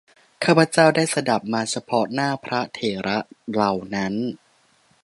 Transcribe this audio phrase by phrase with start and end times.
[0.43, 3.19] ข้าพเจ้าได้สดับมาเฉพาะหน้าพระเถระ
[3.51, 4.13] เหล่านั้น